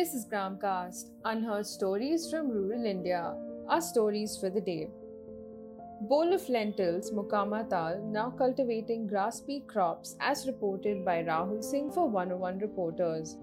[0.00, 3.34] This is Gramcast, unheard stories from rural India.
[3.68, 4.88] Our stories for the day.
[6.08, 11.90] Bowl of lentils, Mokama Tal, now cultivating grass pea crops as reported by Rahul Singh
[11.92, 13.36] for 101 Reporters.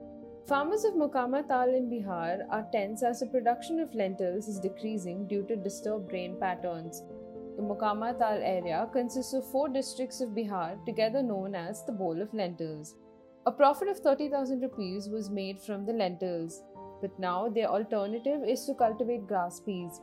[0.48, 5.28] Farmers of Mokama Tal in Bihar are tense as the production of lentils is decreasing
[5.28, 7.04] due to disturbed rain patterns.
[7.58, 12.20] The Mokama Tal area consists of four districts of Bihar, together known as the Bowl
[12.20, 12.96] of Lentils.
[13.48, 16.64] A profit of 30,000 rupees was made from the lentils,
[17.00, 20.02] but now their alternative is to cultivate grass peas.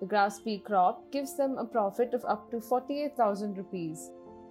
[0.00, 4.10] The grass pea crop gives them a profit of up to 48,000 rupees.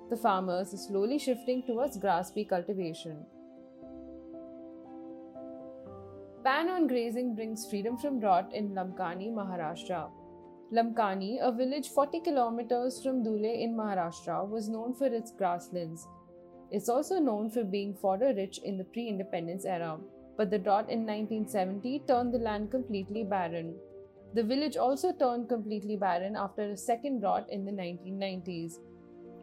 [0.09, 3.23] The farmers are slowly shifting towards grass pea cultivation.
[6.43, 10.09] Ban on grazing brings freedom from drought in Lamkani, Maharashtra.
[10.73, 16.07] Lamkani, a village 40 kilometers from Dhule in Maharashtra, was known for its grasslands.
[16.71, 19.97] It's also known for being fodder rich in the pre independence era,
[20.37, 23.75] but the drought in 1970 turned the land completely barren.
[24.33, 28.79] The village also turned completely barren after a second drought in the 1990s.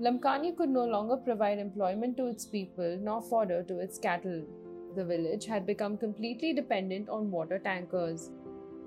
[0.01, 4.43] Lamkani could no longer provide employment to its people nor fodder to its cattle.
[4.97, 8.31] The village had become completely dependent on water tankers.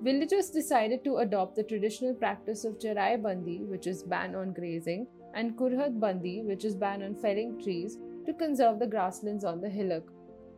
[0.02, 5.06] Villagers decided to adopt the traditional practice of Charai Bandi, which is ban on grazing,
[5.34, 9.68] and Kurhad Bandi, which is ban on felling trees, to conserve the grasslands on the
[9.68, 10.04] hillock.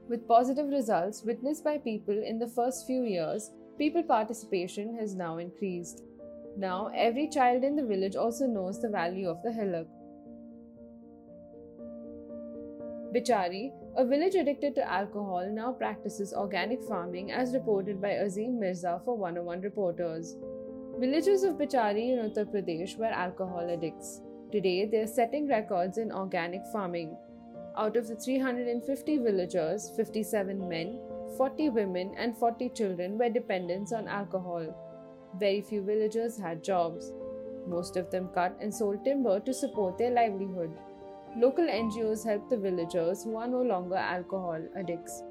[0.08, 5.38] With positive results witnessed by people in the first few years, people participation has now
[5.38, 6.02] increased.
[6.56, 9.88] Now, every child in the village also knows the value of the hillock.
[13.14, 19.00] Bichari, a village addicted to alcohol, now practices organic farming as reported by Azim Mirza
[19.04, 20.36] for 101 Reporters.
[20.98, 24.20] Villagers of Bichari in Uttar Pradesh were alcohol addicts.
[24.52, 27.16] Today, they are setting records in organic farming.
[27.78, 30.98] Out of the 350 villagers, 57 men,
[31.36, 34.64] 40 women, and 40 children were dependents on alcohol.
[35.38, 37.12] Very few villagers had jobs.
[37.68, 40.70] Most of them cut and sold timber to support their livelihood.
[41.36, 45.22] Local NGOs helped the villagers who are no longer alcohol addicts.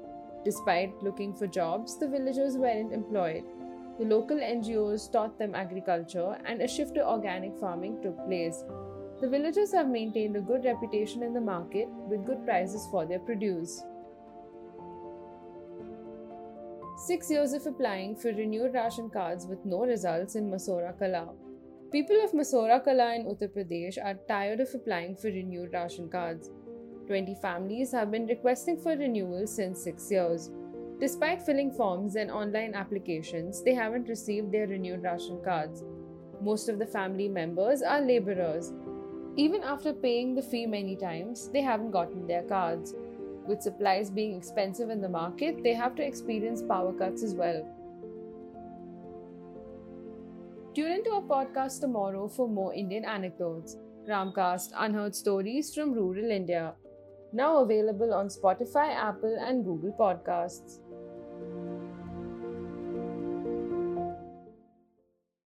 [0.44, 3.42] Despite looking for jobs, the villagers weren't employed.
[3.98, 8.62] The local NGOs taught them agriculture and a shift to organic farming took place.
[9.18, 13.18] The villagers have maintained a good reputation in the market with good prices for their
[13.18, 13.82] produce.
[16.98, 21.30] Six years of applying for renewed ration cards with no results in Masora Kala.
[21.92, 26.50] People of Masora Kala in Uttar Pradesh are tired of applying for renewed ration cards.
[27.06, 30.50] 20 families have been requesting for renewal since 6 years.
[31.00, 35.84] Despite filling forms and online applications, they haven't received their renewed ration cards.
[36.42, 38.72] Most of the family members are laborers.
[39.36, 42.94] Even after paying the fee many times, they haven't gotten their cards.
[43.46, 47.64] With supplies being expensive in the market, they have to experience power cuts as well.
[50.74, 53.76] Tune into our podcast tomorrow for more Indian anecdotes.
[54.08, 56.74] Gramcast Unheard Stories from Rural India.
[57.32, 60.78] Now available on Spotify, Apple, and Google Podcasts.